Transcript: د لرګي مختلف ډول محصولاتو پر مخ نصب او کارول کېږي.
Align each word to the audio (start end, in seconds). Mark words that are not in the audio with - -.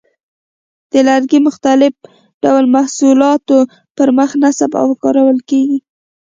د 0.91 0.93
لرګي 1.07 1.39
مختلف 1.47 1.93
ډول 2.43 2.65
محصولاتو 2.75 3.57
پر 3.95 4.07
مخ 4.17 4.29
نصب 4.43 4.71
او 4.81 4.87
کارول 5.03 5.39
کېږي. 5.49 5.79